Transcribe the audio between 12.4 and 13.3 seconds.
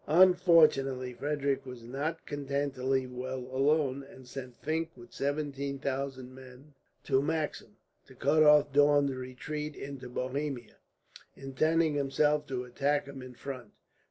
to attack him